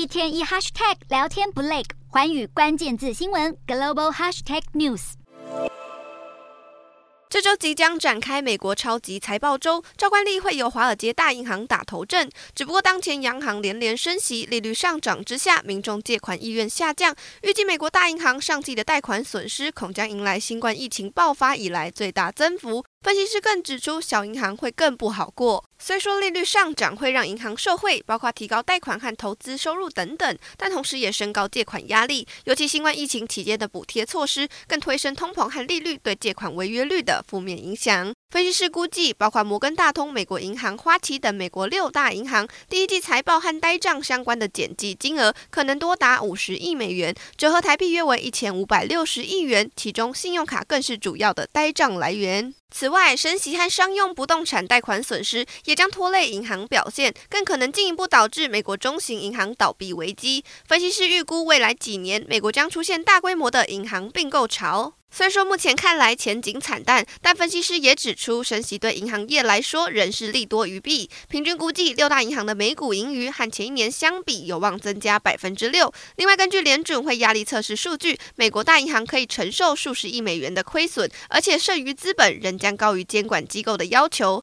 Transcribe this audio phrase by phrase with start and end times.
[0.00, 5.12] 一天一 hashtag 聊天不累，寰宇关键字新闻 global hashtag news。
[7.28, 12.30] 这周即将展开美国超级财报周，照惯例会由华尔街大银行打头阵。
[12.54, 17.14] 只不过当前央行连连升息，利率上涨之下，民众借款意愿下降。
[17.42, 22.82] 预计美国大银行上季的贷款损失恐将迎来新冠疫情爆发以来最大增幅。
[23.02, 25.64] 分析师更指出，小银行会更不好过。
[25.78, 32.28] 虽说利率上涨会让银行受惠，包括提高贷款和投资收入等等，但同时也升高借款压力。
[32.44, 38.12] 尤其新冠疫情期间的补贴措施，更推升通膨和利率对借款违约率的负面影响。
[38.30, 49.68] 分析师估计，包括摩根大通、美国银行、花旗等美国六大银行，第一季财报和呆账相关的减记金额可能多达五十亿美元，折合台币约为一千五百六十亿元。
[49.74, 52.54] 其中，信用卡更是主要的呆账来源。
[52.70, 60.44] 此外，升息和商用不动产贷款损失也将拖累银行表现，更可能进一步导致美国中型银行倒闭危机。
[60.68, 64.94] 分析师预估，未来几年美国将出现大规模的银行并购潮。
[65.12, 71.10] 虽说目前看来前景惨淡，但分析师也指出，升息对银行业来说仍是利多于弊。
[71.28, 75.92] 平均估计，六大银行的每股盈余和前一年相比有望增加百分之六。
[76.16, 84.38] 另外，根据联准会压力测试数据，美国大银行可以承受数十亿美元的亏损，而且剩余资本仍将高于监管机构的要求。